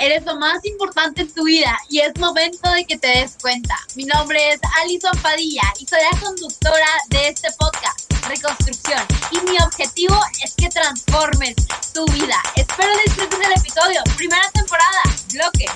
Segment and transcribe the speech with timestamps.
[0.00, 3.74] eres lo más importante en tu vida y es momento de que te des cuenta.
[3.96, 9.00] Mi nombre es Alison Padilla y soy la conductora de este podcast, Reconstrucción.
[9.32, 10.14] Y mi objetivo
[10.44, 11.56] es que transformes
[11.92, 12.36] tu vida.
[12.56, 14.00] Espero disfrutes el episodio.
[14.16, 15.66] Primera temporada, bloque.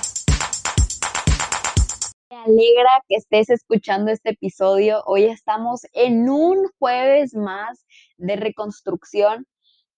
[2.30, 5.02] Me alegra que estés escuchando este episodio.
[5.06, 7.84] Hoy estamos en un jueves más
[8.18, 9.46] de reconstrucción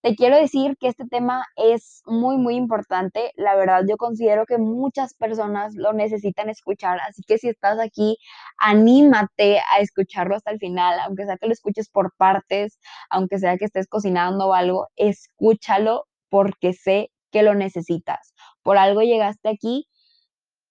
[0.05, 3.33] te quiero decir que este tema es muy, muy importante.
[3.37, 8.19] La verdad, yo considero que muchas personas lo necesitan escuchar, así que si estás aquí,
[8.59, 12.79] anímate a escucharlo hasta el final, aunque sea que lo escuches por partes,
[13.09, 18.35] aunque sea que estés cocinando o algo, escúchalo porque sé que lo necesitas.
[18.63, 19.89] Por algo llegaste aquí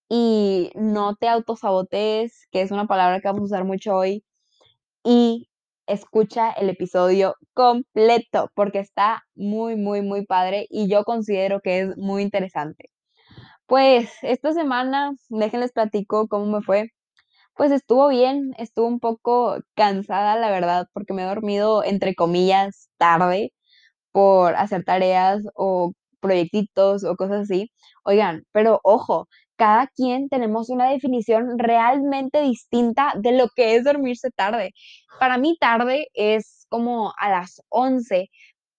[0.10, 4.24] y no te autosabotees, que es una palabra que vamos a usar mucho hoy,
[5.04, 5.50] y
[5.88, 11.98] escucha el episodio completo porque está muy, muy, muy padre y yo considero que es
[11.98, 12.90] muy interesante.
[13.68, 16.90] Pues esta semana, déjenles platico cómo me fue.
[17.56, 22.90] Pues estuvo bien, estuvo un poco cansada, la verdad, porque me he dormido, entre comillas,
[22.98, 23.54] tarde
[24.12, 27.72] por hacer tareas o proyectitos o cosas así.
[28.06, 34.30] Oigan, pero ojo, cada quien tenemos una definición realmente distinta de lo que es dormirse
[34.32, 34.72] tarde.
[35.20, 38.30] Para mí tarde es como a las 11,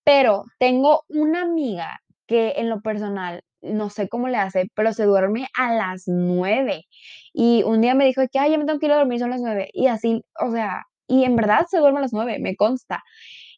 [0.05, 5.05] pero tengo una amiga que en lo personal, no sé cómo le hace, pero se
[5.05, 6.85] duerme a las 9.
[7.33, 9.31] Y un día me dijo que, ay, ya me tengo que ir a dormir, son
[9.31, 9.71] las 9.
[9.73, 13.03] Y así, o sea, y en verdad se duerme a las 9, me consta.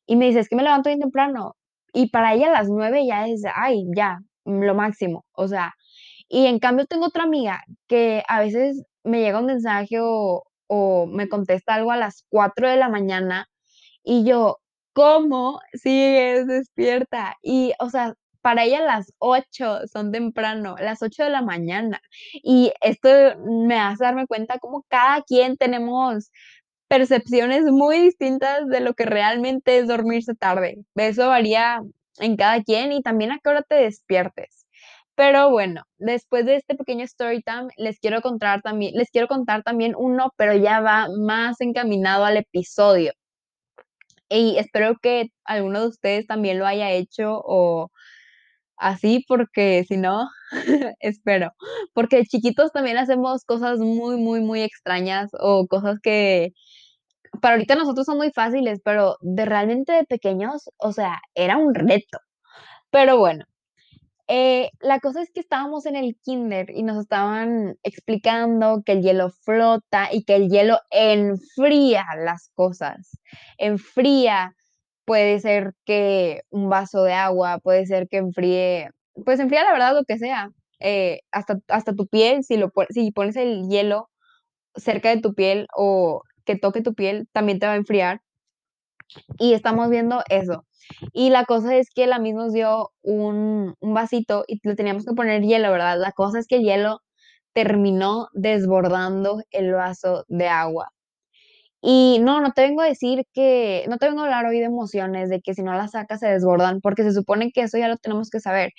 [0.06, 1.55] Y me dice, es que me levanto bien temprano.
[1.92, 5.25] Y para ella a las 9 ya es, ay, ya, lo máximo.
[5.33, 5.75] O sea,
[6.28, 10.44] y en cambio tengo otra amiga que a veces me llega un mensaje o,
[11.08, 13.48] me contesta algo a las 4 de la mañana
[14.02, 14.58] y yo,
[14.92, 17.36] ¿cómo sigues despierta?
[17.42, 22.00] Y, o sea, para ella las 8 son temprano, las 8 de la mañana.
[22.34, 23.08] Y esto
[23.44, 26.30] me hace darme cuenta como cada quien tenemos
[26.88, 30.78] percepciones muy distintas de lo que realmente es dormirse tarde.
[30.94, 31.82] Eso varía
[32.19, 34.56] en cada quien y también a qué hora te despiertes.
[35.16, 39.62] Pero bueno, después de este pequeño story time, les quiero contar también, les quiero contar
[39.62, 43.12] también uno, pero ya va más encaminado al episodio.
[44.28, 47.91] Y espero que alguno de ustedes también lo haya hecho o
[48.77, 50.28] así, porque si no,
[51.00, 51.53] espero.
[51.94, 56.53] Porque chiquitos también hacemos cosas muy, muy, muy extrañas o cosas que
[57.43, 61.75] para ahorita nosotros son muy fáciles, pero de realmente de pequeños, o sea, era un
[61.75, 62.19] reto.
[62.91, 63.44] Pero bueno,
[64.28, 69.03] eh, la cosa es que estábamos en el kinder y nos estaban explicando que el
[69.03, 73.19] hielo flota y que el hielo enfría las cosas.
[73.59, 74.54] Enfría,
[75.04, 78.91] puede ser que un vaso de agua, puede ser que enfríe,
[79.25, 80.50] pues enfría la verdad lo que sea.
[80.81, 84.10] Eh, hasta, hasta tu piel, si, lo, si pones el hielo
[84.76, 88.20] cerca de tu piel o que toque tu piel, también te va a enfriar.
[89.38, 90.66] Y estamos viendo eso.
[91.12, 95.04] Y la cosa es que la misma nos dio un, un vasito y le teníamos
[95.04, 95.98] que poner hielo, ¿verdad?
[95.98, 97.00] La cosa es que el hielo
[97.54, 100.91] terminó desbordando el vaso de agua.
[101.82, 104.66] Y no, no te vengo a decir que, no te vengo a hablar hoy de
[104.66, 107.88] emociones, de que si no las sacas se desbordan, porque se supone que eso ya
[107.88, 108.72] lo tenemos que saber,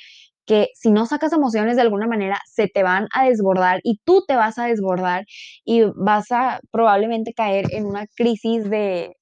[0.45, 4.24] que si no sacas emociones de alguna manera, se te van a desbordar y tú
[4.28, 5.25] te vas a desbordar
[5.66, 9.17] y vas a probablemente caer en una crisis de,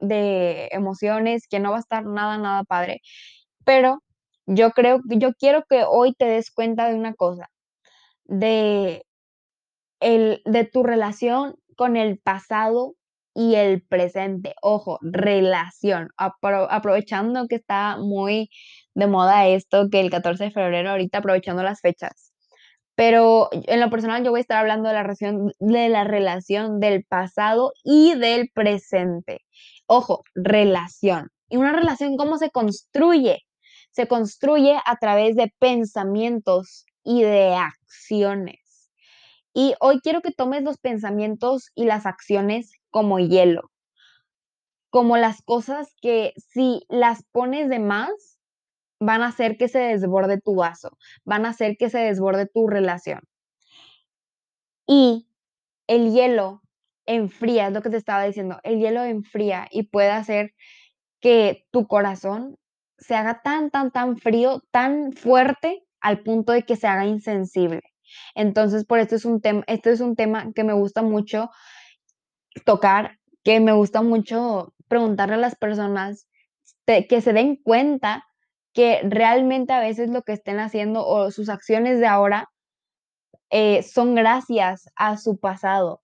[0.00, 3.00] de emociones, que no va a estar nada, nada padre.
[3.64, 4.02] Pero
[4.46, 7.50] yo creo, yo quiero que hoy te des cuenta de una cosa,
[8.24, 9.04] de,
[10.00, 12.94] el, de tu relación con el pasado
[13.34, 14.54] y el presente.
[14.62, 16.10] Ojo, relación.
[16.16, 18.50] aprovechando que está muy
[18.94, 22.32] de moda esto, que el 14 de febrero, ahorita aprovechando las fechas.
[22.98, 26.80] Pero en lo personal yo voy a estar hablando de la relación, de la relación
[26.80, 29.42] del pasado y del presente.
[29.86, 31.30] Ojo, relación.
[31.48, 33.44] ¿Y una relación cómo se construye?
[33.92, 38.90] Se construye a través de pensamientos y de acciones.
[39.54, 43.70] Y hoy quiero que tomes los pensamientos y las acciones como hielo,
[44.90, 48.37] como las cosas que si las pones de más,
[49.00, 52.66] van a hacer que se desborde tu vaso, van a hacer que se desborde tu
[52.66, 53.20] relación.
[54.86, 55.28] Y
[55.86, 56.62] el hielo
[57.06, 60.52] enfría, es lo que te estaba diciendo, el hielo enfría y puede hacer
[61.20, 62.56] que tu corazón
[62.98, 67.82] se haga tan, tan, tan frío, tan fuerte al punto de que se haga insensible.
[68.34, 71.50] Entonces, por esto es un tema, esto es un tema que me gusta mucho
[72.64, 76.28] tocar, que me gusta mucho preguntarle a las personas
[76.86, 78.27] que se den cuenta
[78.72, 82.48] que realmente a veces lo que estén haciendo o sus acciones de ahora
[83.50, 86.02] eh, son gracias a su pasado.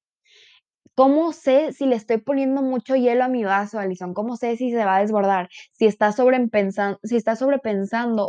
[0.96, 4.14] ¿Cómo sé si le estoy poniendo mucho hielo a mi vaso, Alison?
[4.14, 5.48] ¿Cómo sé si se va a desbordar?
[5.72, 7.16] Si estás sobrepensando, si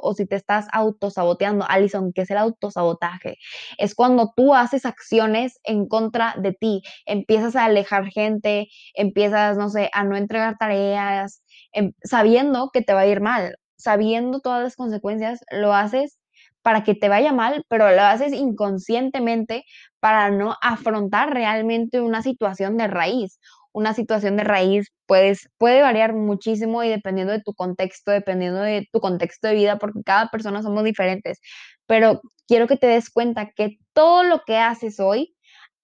[0.02, 1.66] o si te estás autosaboteando.
[1.70, 3.38] Alison, ¿qué es el autosabotaje?
[3.78, 9.70] Es cuando tú haces acciones en contra de ti, empiezas a alejar gente, empiezas, no
[9.70, 14.64] sé, a no entregar tareas, em, sabiendo que te va a ir mal, sabiendo todas
[14.64, 16.18] las consecuencias, lo haces
[16.62, 19.66] para que te vaya mal, pero lo haces inconscientemente
[20.00, 23.40] para no afrontar realmente una situación de raíz.
[23.72, 28.88] Una situación de raíz pues, puede variar muchísimo y dependiendo de tu contexto, dependiendo de
[28.92, 31.40] tu contexto de vida, porque cada persona somos diferentes.
[31.86, 35.36] Pero quiero que te des cuenta que todo lo que haces hoy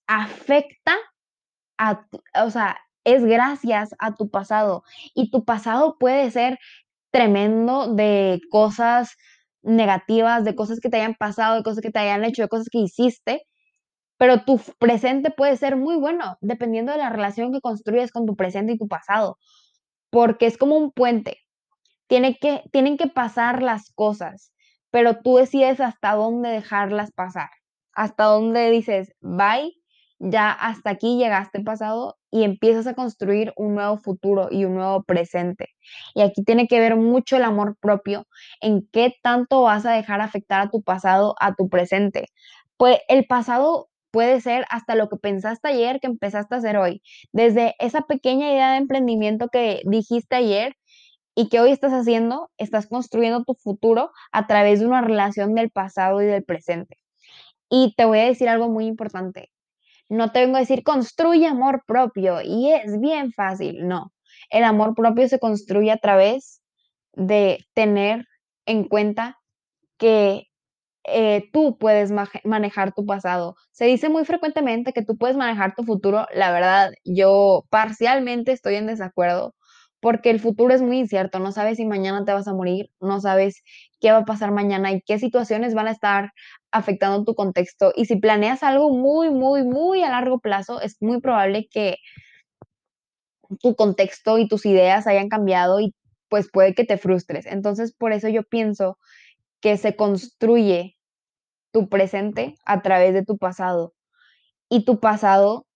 [0.07, 0.95] afecta
[1.77, 2.07] a,
[2.43, 4.83] o sea, es gracias a tu pasado.
[5.13, 6.59] Y tu pasado puede ser
[7.11, 9.15] tremendo de cosas
[9.61, 12.67] negativas, de cosas que te hayan pasado, de cosas que te hayan hecho, de cosas
[12.71, 13.43] que hiciste,
[14.17, 18.35] pero tu presente puede ser muy bueno, dependiendo de la relación que construyes con tu
[18.35, 19.37] presente y tu pasado,
[20.11, 21.37] porque es como un puente.
[22.07, 24.53] Tiene que, tienen que pasar las cosas,
[24.91, 27.49] pero tú decides hasta dónde dejarlas pasar,
[27.93, 29.73] hasta dónde dices, bye,
[30.21, 35.03] ya hasta aquí llegaste pasado y empiezas a construir un nuevo futuro y un nuevo
[35.03, 35.69] presente.
[36.13, 38.27] Y aquí tiene que ver mucho el amor propio,
[38.61, 42.27] en qué tanto vas a dejar afectar a tu pasado, a tu presente.
[42.77, 47.01] Pues el pasado puede ser hasta lo que pensaste ayer que empezaste a hacer hoy.
[47.31, 50.75] Desde esa pequeña idea de emprendimiento que dijiste ayer
[51.35, 55.71] y que hoy estás haciendo, estás construyendo tu futuro a través de una relación del
[55.71, 56.97] pasado y del presente.
[57.69, 59.49] Y te voy a decir algo muy importante.
[60.11, 64.11] No tengo que decir construye amor propio y es bien fácil, no.
[64.49, 66.61] El amor propio se construye a través
[67.13, 68.25] de tener
[68.65, 69.37] en cuenta
[69.97, 70.47] que
[71.05, 72.11] eh, tú puedes
[72.43, 73.55] manejar tu pasado.
[73.71, 76.27] Se dice muy frecuentemente que tú puedes manejar tu futuro.
[76.33, 79.55] La verdad, yo parcialmente estoy en desacuerdo
[80.01, 81.39] porque el futuro es muy incierto.
[81.39, 83.63] No sabes si mañana te vas a morir, no sabes
[83.99, 86.31] qué va a pasar mañana y qué situaciones van a estar
[86.71, 87.93] afectando tu contexto.
[87.95, 91.97] Y si planeas algo muy, muy, muy a largo plazo, es muy probable que
[93.59, 95.93] tu contexto y tus ideas hayan cambiado y
[96.29, 97.45] pues puede que te frustres.
[97.45, 98.97] Entonces, por eso yo pienso
[99.61, 100.97] que se construye
[101.71, 103.93] tu presente a través de tu pasado.
[104.69, 105.67] Y tu pasado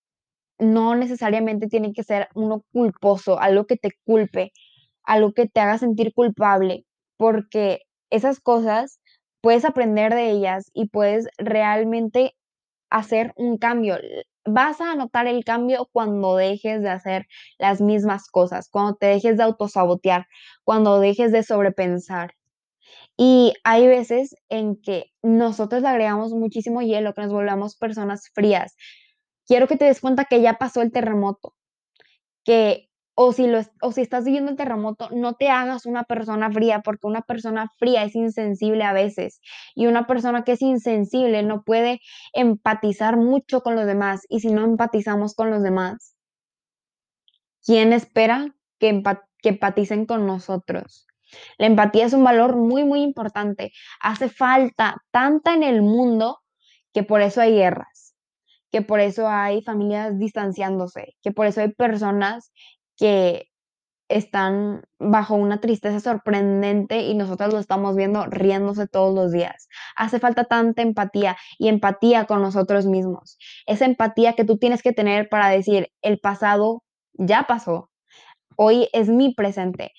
[0.59, 4.51] no necesariamente tiene que ser uno culposo, algo que te culpe,
[5.03, 6.85] algo que te haga sentir culpable,
[7.17, 8.99] porque esas cosas
[9.41, 12.35] puedes aprender de ellas y puedes realmente
[12.89, 13.97] hacer un cambio.
[14.45, 17.27] Vas a notar el cambio cuando dejes de hacer
[17.57, 20.27] las mismas cosas, cuando te dejes de autosabotear,
[20.63, 22.33] cuando dejes de sobrepensar.
[23.17, 28.75] Y hay veces en que nosotros le agregamos muchísimo hielo, que nos volvemos personas frías.
[29.45, 31.55] Quiero que te des cuenta que ya pasó el terremoto,
[32.43, 36.51] que o si, lo, o si estás viviendo el terremoto, no te hagas una persona
[36.51, 39.39] fría, porque una persona fría es insensible a veces
[39.73, 42.01] y una persona que es insensible no puede
[42.33, 46.15] empatizar mucho con los demás y si no empatizamos con los demás,
[47.63, 49.01] ¿quién espera que,
[49.41, 51.07] que empaticen con nosotros?
[51.57, 53.71] La empatía es un valor muy, muy importante.
[53.99, 56.41] Hace falta tanta en el mundo
[56.93, 58.04] que por eso hay guerras,
[58.75, 62.51] que por eso hay familias distanciándose, que por eso hay personas
[62.97, 63.47] que
[64.09, 69.69] están bajo una tristeza sorprendente y nosotros lo estamos viendo riéndose todos los días.
[69.95, 73.37] Hace falta tanta empatía y empatía con nosotros mismos.
[73.65, 77.89] Esa empatía que tú tienes que tener para decir, el pasado ya pasó,
[78.57, 79.93] hoy es mi presente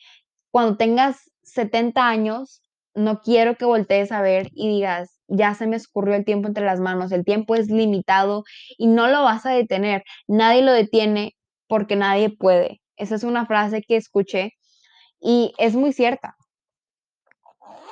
[0.50, 2.60] cuando tengas 70 años,
[2.94, 6.64] no quiero que voltees a ver y digas, ya se me escurrió el tiempo entre
[6.64, 8.44] las manos, el tiempo es limitado
[8.78, 10.04] y no lo vas a detener.
[10.26, 11.36] Nadie lo detiene
[11.68, 12.80] porque nadie puede.
[12.96, 14.52] Esa es una frase que escuché
[15.20, 16.36] y es muy cierta.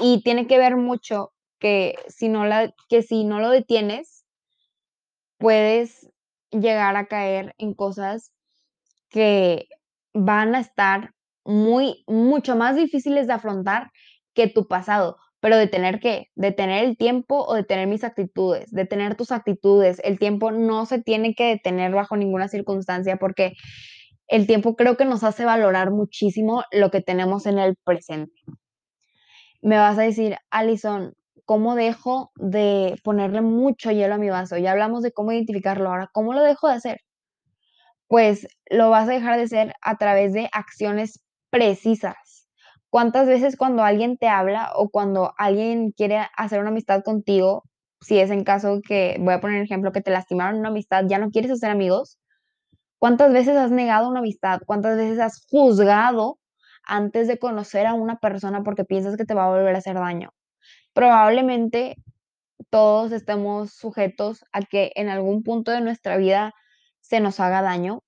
[0.01, 4.25] Y tiene que ver mucho que si no, la, que si no lo detienes,
[5.39, 6.11] puedes
[6.51, 8.33] llegar a caer en cosas
[9.09, 9.69] que
[10.13, 11.13] van a estar
[11.45, 13.91] muy, mucho más difíciles de afrontar
[14.35, 18.03] que tu pasado, pero de tener que, de tener el tiempo o de tener mis
[18.03, 20.01] actitudes, de tener tus actitudes.
[20.03, 23.53] El tiempo no se tiene que detener bajo ninguna circunstancia porque
[24.27, 28.33] el tiempo creo que nos hace valorar muchísimo lo que tenemos en el presente.
[29.61, 31.13] Me vas a decir, Alison,
[31.45, 34.57] ¿cómo dejo de ponerle mucho hielo a mi vaso?
[34.57, 37.01] Ya hablamos de cómo identificarlo, ahora, ¿cómo lo dejo de hacer?
[38.09, 42.44] Pues lo vas a dejar de hacer a través de acciones precisas.
[42.95, 47.65] ¿Cuántas veces cuando alguien te habla o cuando alguien quiere hacer una amistad contigo,
[48.01, 51.03] si es en caso que, voy a poner un ejemplo, que te lastimaron una amistad,
[51.09, 52.21] ya no quieres hacer amigos,
[53.01, 54.61] ¿cuántas veces has negado una amistad?
[54.65, 56.39] ¿Cuántas veces has juzgado
[56.85, 59.97] antes de conocer a una persona porque piensas que te va a volver a hacer
[59.97, 60.31] daño?
[60.93, 61.97] Probablemente
[62.71, 66.53] todos estemos sujetos a que en algún punto de nuestra vida
[67.01, 68.04] se nos haga daño,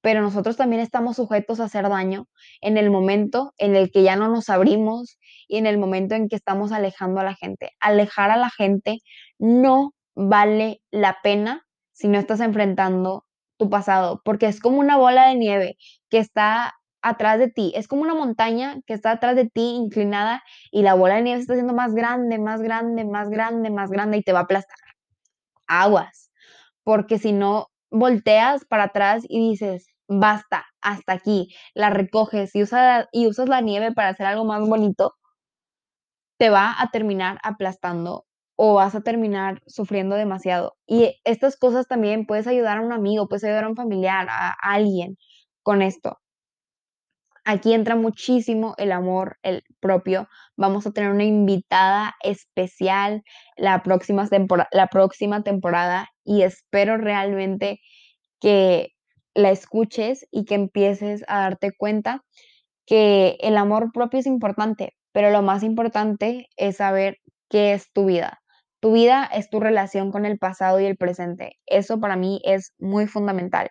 [0.00, 2.26] pero nosotros también estamos sujetos a hacer daño
[2.60, 6.28] en el momento en el que ya no nos abrimos y en el momento en
[6.28, 7.72] que estamos alejando a la gente.
[7.80, 8.98] Alejar a la gente
[9.38, 13.26] no vale la pena si no estás enfrentando
[13.58, 15.76] tu pasado, porque es como una bola de nieve
[16.08, 20.42] que está atrás de ti, es como una montaña que está atrás de ti inclinada
[20.70, 23.90] y la bola de nieve se está haciendo más grande, más grande, más grande, más
[23.90, 24.78] grande y te va a aplastar.
[25.66, 26.30] Aguas,
[26.84, 32.62] porque si no volteas para atrás y dices, basta, hasta aquí, la recoges y,
[33.12, 35.14] y usas la nieve para hacer algo más bonito,
[36.38, 38.26] te va a terminar aplastando
[38.56, 40.76] o vas a terminar sufriendo demasiado.
[40.86, 44.54] Y estas cosas también puedes ayudar a un amigo, puedes ayudar a un familiar, a,
[44.62, 45.16] alguien
[45.62, 46.18] con esto.
[47.44, 50.28] Aquí entra muchísimo el amor, el propio.
[50.56, 53.22] Vamos a tener una invitada especial
[53.56, 54.28] la próxima,
[54.72, 57.80] la próxima temporada y espero realmente
[58.40, 58.92] que
[59.40, 62.22] la escuches y que empieces a darte cuenta
[62.86, 67.18] que el amor propio es importante, pero lo más importante es saber
[67.48, 68.40] qué es tu vida.
[68.80, 71.58] Tu vida es tu relación con el pasado y el presente.
[71.66, 73.70] Eso para mí es muy fundamental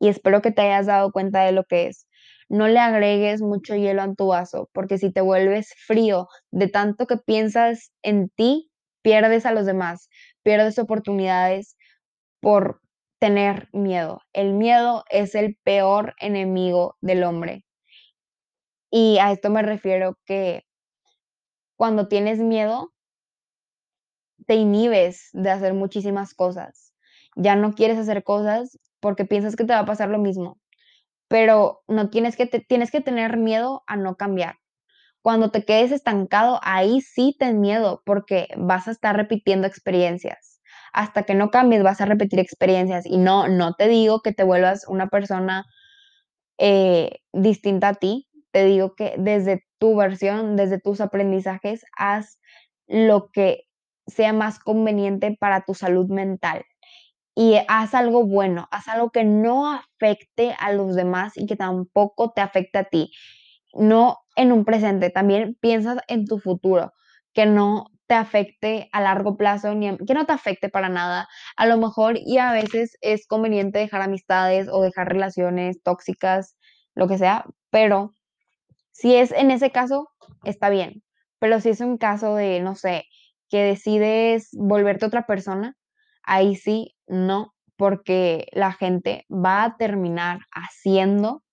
[0.00, 2.08] y espero que te hayas dado cuenta de lo que es.
[2.48, 7.06] No le agregues mucho hielo a tu vaso, porque si te vuelves frío de tanto
[7.06, 8.70] que piensas en ti,
[9.02, 10.08] pierdes a los demás,
[10.42, 11.76] pierdes oportunidades
[12.40, 12.80] por
[13.20, 14.22] tener miedo.
[14.32, 17.64] El miedo es el peor enemigo del hombre.
[18.90, 20.64] Y a esto me refiero que
[21.76, 22.92] cuando tienes miedo,
[24.46, 26.92] te inhibes de hacer muchísimas cosas.
[27.36, 30.58] Ya no quieres hacer cosas porque piensas que te va a pasar lo mismo.
[31.28, 34.56] Pero no tienes que, tienes que tener miedo a no cambiar.
[35.22, 40.49] Cuando te quedes estancado, ahí sí ten miedo porque vas a estar repitiendo experiencias
[40.92, 43.06] hasta que no cambies vas a repetir experiencias.
[43.06, 45.66] Y no, no te digo que te vuelvas una persona
[46.58, 52.38] eh, distinta a ti, te digo que desde tu versión, desde tus aprendizajes, haz
[52.86, 53.64] lo que
[54.06, 56.64] sea más conveniente para tu salud mental.
[57.34, 62.32] Y haz algo bueno, haz algo que no afecte a los demás y que tampoco
[62.32, 63.12] te afecte a ti.
[63.72, 66.92] No en un presente, también piensas en tu futuro,
[67.32, 71.28] que no te afecte a largo plazo, ni que no te afecte para nada.
[71.56, 76.56] A lo mejor y a veces es conveniente dejar amistades o dejar relaciones tóxicas,
[76.96, 78.10] lo que sea, pero
[78.90, 80.08] si es en ese caso,
[80.42, 81.04] está bien.
[81.38, 83.04] Pero si es un caso de, no sé,
[83.48, 85.76] que decides volverte otra persona,
[86.24, 91.44] ahí sí, no, porque la gente va a terminar haciendo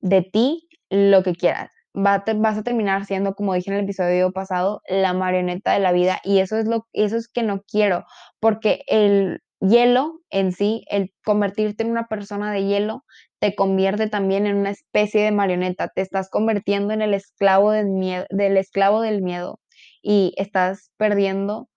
[0.00, 4.82] de ti lo que quieras vas a terminar siendo, como dije en el episodio pasado,
[4.88, 8.04] la marioneta de la vida y eso es lo eso es que no quiero,
[8.40, 13.04] porque el hielo en sí, el convertirte en una persona de hielo
[13.38, 17.88] te convierte también en una especie de marioneta, te estás convirtiendo en el esclavo del
[17.90, 19.60] miedo, del esclavo del miedo
[20.02, 21.68] y estás perdiendo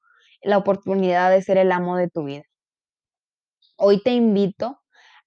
[0.42, 2.44] la oportunidad de ser el amo de tu vida.
[3.78, 4.80] Hoy te invito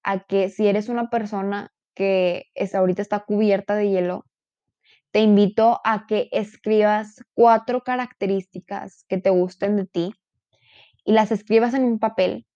[0.02, 4.24] a que si eres una persona que es, ahorita está cubierta de hielo,
[5.12, 10.12] te invito a que escribas cuatro características que te gusten de ti
[11.04, 12.46] y las escribas en un papel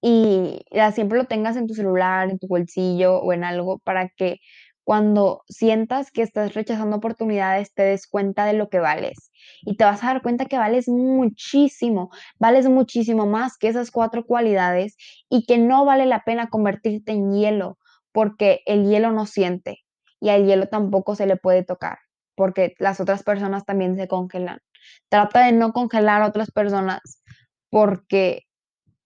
[0.00, 4.38] y siempre lo tengas en tu celular, en tu bolsillo o en algo para que
[4.84, 9.32] cuando sientas que estás rechazando oportunidades te des cuenta de lo que vales
[9.62, 14.24] y te vas a dar cuenta que vales muchísimo, vales muchísimo más que esas cuatro
[14.24, 14.96] cualidades
[15.28, 17.78] y que no vale la pena convertirte en hielo
[18.12, 19.80] porque el hielo no siente,
[20.20, 21.98] y al hielo tampoco se le puede tocar
[22.36, 24.60] porque las otras personas también se congelan.
[25.08, 27.22] Trata de no congelar a otras personas
[27.70, 28.42] porque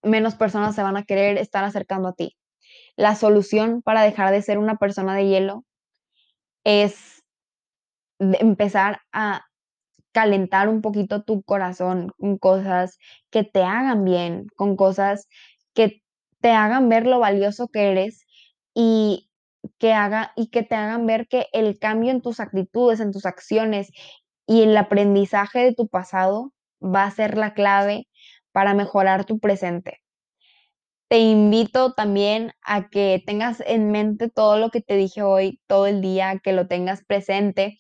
[0.03, 2.37] menos personas se van a querer estar acercando a ti.
[2.97, 5.65] La solución para dejar de ser una persona de hielo
[6.65, 7.23] es
[8.19, 9.47] empezar a
[10.13, 12.99] calentar un poquito tu corazón con cosas
[13.31, 15.29] que te hagan bien, con cosas
[15.73, 16.03] que
[16.41, 18.27] te hagan ver lo valioso que eres
[18.75, 19.30] y
[19.79, 23.27] que haga y que te hagan ver que el cambio en tus actitudes, en tus
[23.27, 23.91] acciones
[24.47, 26.53] y el aprendizaje de tu pasado
[26.83, 28.09] va a ser la clave
[28.53, 30.01] para mejorar tu presente.
[31.09, 35.87] Te invito también a que tengas en mente todo lo que te dije hoy, todo
[35.87, 37.79] el día, que lo tengas presente,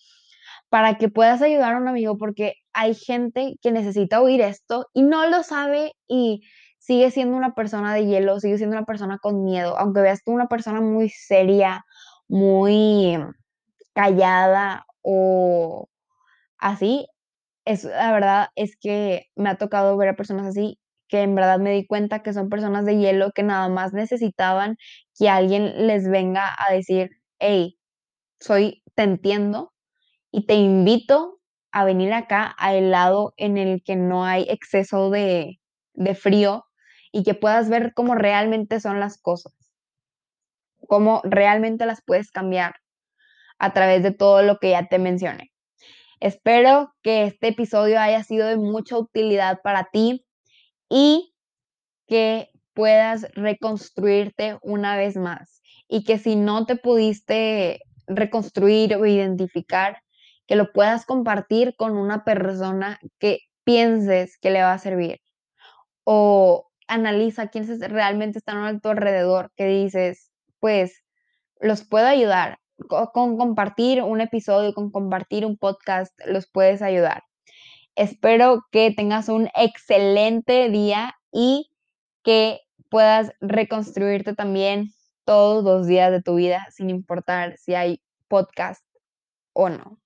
[0.69, 5.03] para que puedas ayudar a un amigo, porque hay gente que necesita oír esto y
[5.03, 6.43] no lo sabe y
[6.91, 10.33] sigue siendo una persona de hielo, sigue siendo una persona con miedo, aunque veas tú
[10.33, 11.85] una persona muy seria,
[12.27, 13.17] muy
[13.95, 15.89] callada o
[16.59, 17.07] así,
[17.65, 21.61] es, la verdad es que me ha tocado ver a personas así que en verdad
[21.61, 24.77] me di cuenta que son personas de hielo que nada más necesitaban
[25.17, 27.79] que alguien les venga a decir, hey,
[28.41, 29.73] soy, te entiendo
[30.33, 31.39] y te invito
[31.71, 35.61] a venir acá al lado en el que no hay exceso de,
[35.95, 36.65] de frío
[37.13, 39.53] y que puedas ver cómo realmente son las cosas,
[40.89, 42.75] cómo realmente las puedes cambiar
[43.59, 45.51] a través de todo lo que ya te mencioné.
[46.21, 50.27] Espero que este episodio haya sido de mucha utilidad para ti
[50.89, 51.35] y
[52.07, 59.99] que puedas reconstruirte una vez más y que si no te pudiste reconstruir o identificar,
[60.47, 65.21] que lo puedas compartir con una persona que pienses que le va a servir.
[66.05, 71.03] O analiza quiénes realmente están a tu alrededor, que dices, pues
[71.61, 72.59] los puedo ayudar.
[72.89, 77.23] Con compartir un episodio, con compartir un podcast, los puedes ayudar.
[77.95, 81.71] Espero que tengas un excelente día y
[82.23, 84.89] que puedas reconstruirte también
[85.25, 88.85] todos los días de tu vida, sin importar si hay podcast
[89.53, 90.01] o no.